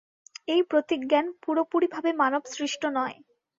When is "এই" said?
0.47-0.61